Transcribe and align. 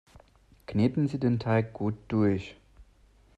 Kneten 0.65 1.07
Sie 1.07 1.19
den 1.19 1.37
Teig 1.37 1.73
gut 1.73 1.93
durch! 2.07 2.55